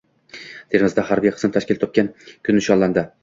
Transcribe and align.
Termizda 0.75 1.03
harbiy 1.09 1.35
qism 1.35 1.53
tashkil 1.59 1.81
topgan 1.85 2.11
kun 2.47 2.59
nishonlandi 2.61 3.05